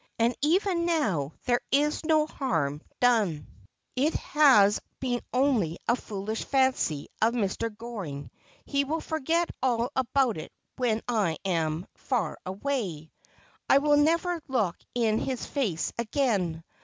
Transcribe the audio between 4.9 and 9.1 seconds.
been only a foolish fancy of Mr. Goring's; he will